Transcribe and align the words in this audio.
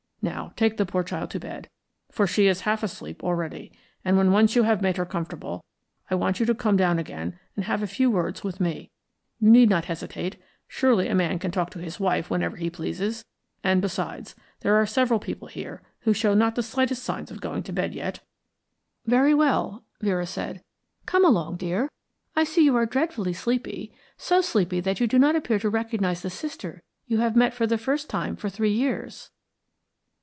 Now 0.23 0.53
take 0.55 0.77
the 0.77 0.85
poor 0.85 1.01
child 1.01 1.31
to 1.31 1.39
bed, 1.39 1.67
for 2.11 2.27
she 2.27 2.45
is 2.45 2.61
half 2.61 2.83
asleep 2.83 3.23
already, 3.23 3.71
and 4.05 4.17
when 4.17 4.31
once 4.31 4.55
you 4.55 4.61
have 4.61 4.79
made 4.79 4.97
her 4.97 5.05
comfortable 5.05 5.65
I 6.11 6.13
want 6.13 6.39
you 6.39 6.45
to 6.45 6.53
come 6.53 6.77
down 6.77 6.99
again 6.99 7.39
and 7.55 7.65
have 7.65 7.81
a 7.81 7.87
few 7.87 8.11
words 8.11 8.43
with 8.43 8.59
me. 8.59 8.91
You 9.39 9.49
need 9.49 9.67
not 9.67 9.85
hesitate; 9.85 10.35
surely 10.67 11.07
a 11.07 11.15
man 11.15 11.39
can 11.39 11.49
talk 11.49 11.71
to 11.71 11.79
his 11.79 11.99
wife 11.99 12.29
whenever 12.29 12.57
he 12.57 12.69
pleases 12.69 13.25
and, 13.63 13.81
besides, 13.81 14.35
there 14.59 14.75
are 14.75 14.85
several 14.85 15.19
people 15.19 15.47
here 15.47 15.81
who 16.01 16.13
show 16.13 16.35
not 16.35 16.53
the 16.53 16.61
slightest 16.61 17.03
signs 17.03 17.31
of 17.31 17.41
going 17.41 17.63
to 17.63 17.73
bed 17.73 17.95
yet." 17.95 18.19
"Very 19.07 19.33
well," 19.33 19.83
Vera 20.01 20.27
said. 20.27 20.61
"Come 21.07 21.25
along, 21.25 21.57
dear, 21.57 21.89
I 22.35 22.43
see 22.43 22.63
you 22.63 22.75
are 22.75 22.85
dreadfully 22.85 23.33
sleepy 23.33 23.91
so 24.17 24.41
sleepy 24.41 24.81
that 24.81 24.99
you 24.99 25.07
do 25.07 25.17
not 25.17 25.35
appear 25.35 25.57
to 25.57 25.67
recognise 25.71 26.21
the 26.21 26.29
sister 26.29 26.83
you 27.07 27.21
have 27.21 27.35
met 27.35 27.55
for 27.55 27.65
the 27.65 27.79
first 27.79 28.07
time 28.07 28.35
for 28.35 28.49
three 28.49 28.71
years." 28.71 29.31